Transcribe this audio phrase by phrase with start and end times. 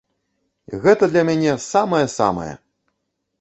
[0.85, 2.49] Гэта для мяне самае-самае!